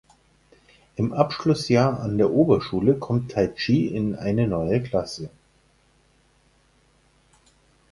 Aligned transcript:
Im 0.95 1.13
Abschlussjahr 1.13 1.99
an 1.99 2.17
der 2.17 2.31
Oberschule 2.31 2.95
kommt 2.95 3.33
Taichi 3.33 3.85
in 3.85 4.15
eine 4.15 4.47
neue 4.47 4.81
Klasse. 4.81 5.29